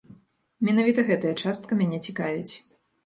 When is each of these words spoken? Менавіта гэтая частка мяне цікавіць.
Менавіта 0.69 1.05
гэтая 1.09 1.33
частка 1.43 1.71
мяне 1.83 2.01
цікавіць. 2.09 2.53